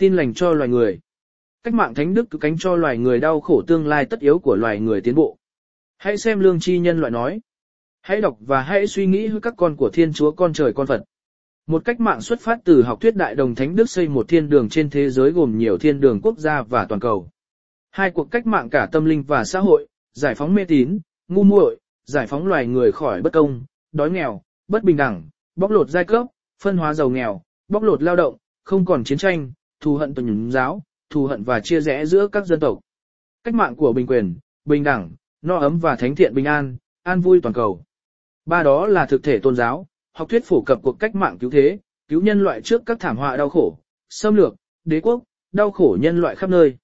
[0.00, 1.00] Tin lành cho loài người.
[1.62, 4.38] Cách mạng thánh đức cứ cánh cho loài người đau khổ tương lai tất yếu
[4.38, 5.36] của loài người tiến bộ.
[5.98, 7.40] Hãy xem lương tri nhân loại nói.
[8.02, 10.86] Hãy đọc và hãy suy nghĩ với các con của Thiên Chúa con trời con
[10.86, 11.04] Phật.
[11.66, 14.48] Một cách mạng xuất phát từ học thuyết đại đồng thánh đức xây một thiên
[14.48, 17.28] đường trên thế giới gồm nhiều thiên đường quốc gia và toàn cầu.
[17.90, 20.98] Hai cuộc cách mạng cả tâm linh và xã hội, giải phóng mê tín,
[21.28, 23.62] ngu muội, giải phóng loài người khỏi bất công,
[23.92, 26.26] đói nghèo, bất bình đẳng, bóc lột giai cấp,
[26.62, 30.26] phân hóa giàu nghèo, bóc lột lao động, không còn chiến tranh, thù hận tuần
[30.26, 32.80] nhúng giáo, thù hận và chia rẽ giữa các dân tộc.
[33.44, 34.34] Cách mạng của bình quyền,
[34.64, 35.10] bình đẳng,
[35.42, 37.84] no ấm và thánh thiện bình an, an vui toàn cầu.
[38.46, 41.50] Ba đó là thực thể tôn giáo, học thuyết phổ cập cuộc cách mạng cứu
[41.50, 44.54] thế, cứu nhân loại trước các thảm họa đau khổ, xâm lược,
[44.84, 46.76] đế quốc, đau khổ nhân loại khắp nơi.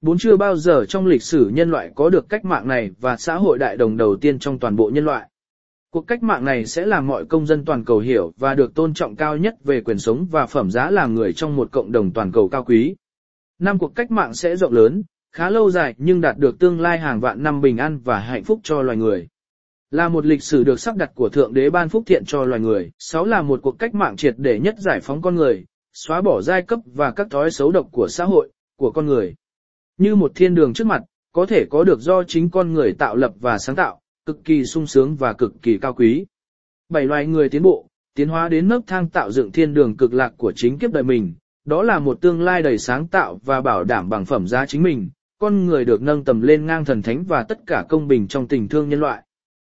[0.00, 3.16] Bốn chưa bao giờ trong lịch sử nhân loại có được cách mạng này và
[3.16, 5.28] xã hội đại đồng đầu tiên trong toàn bộ nhân loại.
[5.92, 8.94] Cuộc cách mạng này sẽ làm mọi công dân toàn cầu hiểu và được tôn
[8.94, 12.12] trọng cao nhất về quyền sống và phẩm giá làm người trong một cộng đồng
[12.12, 12.96] toàn cầu cao quý.
[13.58, 16.98] Năm cuộc cách mạng sẽ rộng lớn, khá lâu dài nhưng đạt được tương lai
[16.98, 19.28] hàng vạn năm bình an và hạnh phúc cho loài người.
[19.90, 22.60] Là một lịch sử được sắp đặt của Thượng Đế ban phúc thiện cho loài
[22.60, 22.90] người.
[22.98, 26.42] Sáu là một cuộc cách mạng triệt để nhất giải phóng con người, xóa bỏ
[26.42, 29.34] giai cấp và các thói xấu độc của xã hội, của con người.
[29.98, 33.16] Như một thiên đường trước mặt, có thể có được do chính con người tạo
[33.16, 33.99] lập và sáng tạo,
[34.30, 36.26] cực kỳ sung sướng và cực kỳ cao quý.
[36.88, 40.14] Bảy loài người tiến bộ, tiến hóa đến nấc thang tạo dựng thiên đường cực
[40.14, 43.60] lạc của chính kiếp đời mình, đó là một tương lai đầy sáng tạo và
[43.60, 47.02] bảo đảm bằng phẩm giá chính mình, con người được nâng tầm lên ngang thần
[47.02, 49.22] thánh và tất cả công bình trong tình thương nhân loại.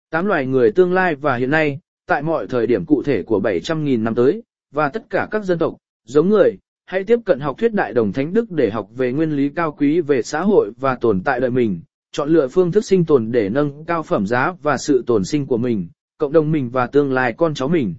[0.10, 3.40] Tám loài người tương lai và hiện nay, tại mọi thời điểm cụ thể của
[3.40, 6.52] 700.000 năm tới, và tất cả các dân tộc, giống người,
[6.86, 9.72] hãy tiếp cận học thuyết đại đồng thánh đức để học về nguyên lý cao
[9.72, 11.82] quý về xã hội và tồn tại đời mình,
[12.16, 15.46] chọn lựa phương thức sinh tồn để nâng cao phẩm giá và sự tồn sinh
[15.46, 17.96] của mình, cộng đồng mình và tương lai con cháu mình.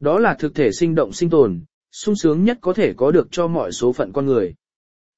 [0.00, 3.28] Đó là thực thể sinh động sinh tồn, sung sướng nhất có thể có được
[3.30, 4.54] cho mọi số phận con người.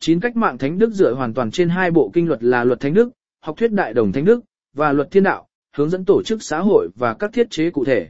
[0.00, 2.80] Chín cách mạng thánh đức dựa hoàn toàn trên hai bộ kinh luật là luật
[2.80, 4.40] thánh đức, học thuyết đại đồng thánh đức,
[4.72, 7.84] và luật thiên đạo, hướng dẫn tổ chức xã hội và các thiết chế cụ
[7.84, 8.08] thể.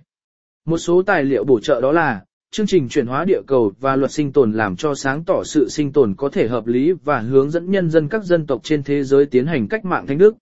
[0.65, 2.25] Một số tài liệu bổ trợ đó là
[2.56, 5.69] chương trình chuyển hóa địa cầu và luật sinh tồn làm cho sáng tỏ sự
[5.69, 8.82] sinh tồn có thể hợp lý và hướng dẫn nhân dân các dân tộc trên
[8.82, 10.34] thế giới tiến hành cách mạng thánh đức.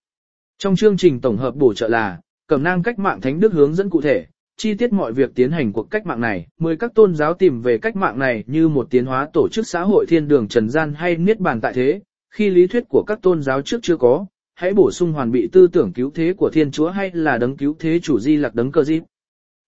[0.58, 3.74] Trong chương trình tổng hợp bổ trợ là cẩm nang cách mạng thánh đức hướng
[3.74, 6.46] dẫn cụ thể, chi tiết mọi việc tiến hành cuộc cách mạng này.
[6.60, 9.66] Mười các tôn giáo tìm về cách mạng này như một tiến hóa tổ chức
[9.66, 12.00] xã hội thiên đường trần gian hay niết bàn tại thế,
[12.34, 15.48] khi lý thuyết của các tôn giáo trước chưa có, hãy bổ sung hoàn bị
[15.52, 18.54] tư tưởng cứu thế của thiên chúa hay là đấng cứu thế chủ di lạc
[18.54, 19.00] đấng cơ di.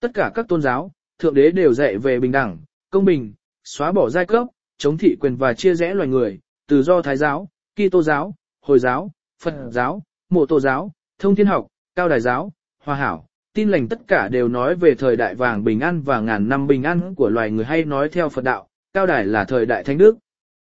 [0.01, 2.59] Tất cả các tôn giáo, thượng đế đều dạy về bình đẳng,
[2.91, 4.47] công bình, xóa bỏ giai cấp,
[4.79, 8.79] chống thị quyền và chia rẽ loài người, từ do thái giáo, Kitô giáo, Hồi
[8.79, 9.11] giáo,
[9.43, 13.89] Phật giáo, Mộ Tô giáo, Thông Thiên học, Cao Đài giáo, Hòa hảo, tin lành
[13.89, 17.15] tất cả đều nói về thời đại vàng bình an và ngàn năm bình an
[17.15, 20.17] của loài người hay nói theo Phật đạo, Cao Đài là thời đại thánh đức.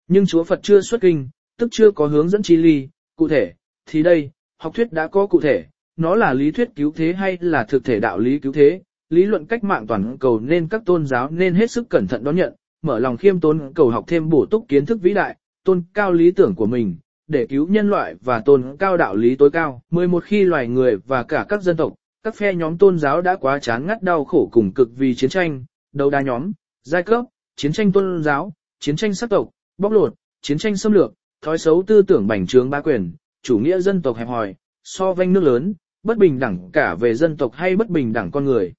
[0.08, 3.52] Nhưng Chúa Phật chưa xuất kinh, tức chưa có hướng dẫn chi ly, cụ thể,
[3.86, 7.38] thì đây, học thuyết đã có cụ thể, nó là lý thuyết cứu thế hay
[7.40, 10.82] là thực thể đạo lý cứu thế, lý luận cách mạng toàn cầu nên các
[10.84, 14.04] tôn giáo nên hết sức cẩn thận đón nhận, mở lòng khiêm tốn cầu học
[14.08, 17.66] thêm bổ túc kiến thức vĩ đại, tôn cao lý tưởng của mình, để cứu
[17.66, 19.82] nhân loại và tôn cao đạo lý tối cao.
[19.90, 23.36] 11 khi loài người và cả các dân tộc, các phe nhóm tôn giáo đã
[23.36, 27.24] quá chán ngắt đau khổ cùng cực vì chiến tranh, đấu đa nhóm, giai cấp,
[27.56, 31.58] chiến tranh tôn giáo, chiến tranh sắc tộc, bóc lột, chiến tranh xâm lược, thói
[31.58, 33.12] xấu tư tưởng bành trướng ba quyền,
[33.42, 34.54] chủ nghĩa dân tộc hẹp hòi,
[34.84, 38.30] so vanh nước lớn, bất bình đẳng cả về dân tộc hay bất bình đẳng
[38.30, 38.74] con người.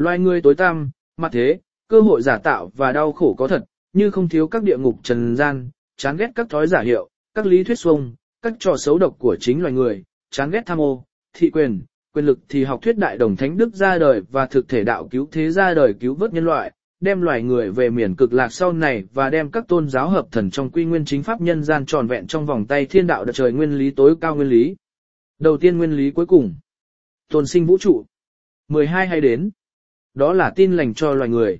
[0.00, 3.64] Loài người tối tăm, mặt thế, cơ hội giả tạo và đau khổ có thật,
[3.92, 7.46] như không thiếu các địa ngục trần gian, chán ghét các thói giả hiệu, các
[7.46, 11.04] lý thuyết xuông, các trò xấu độc của chính loài người, chán ghét tham ô,
[11.32, 11.82] thị quyền,
[12.14, 15.08] quyền lực thì học thuyết đại đồng thánh đức ra đời và thực thể đạo
[15.10, 18.52] cứu thế ra đời cứu vớt nhân loại, đem loài người về miền cực lạc
[18.52, 21.64] sau này và đem các tôn giáo hợp thần trong quy nguyên chính pháp nhân
[21.64, 24.48] gian tròn vẹn trong vòng tay thiên đạo đất trời nguyên lý tối cao nguyên
[24.48, 24.76] lý.
[25.38, 26.54] Đầu tiên nguyên lý cuối cùng.
[27.28, 28.04] Tồn sinh vũ trụ.
[28.68, 29.50] 12 hay đến.
[30.14, 31.58] Đó là tin lành cho loài người.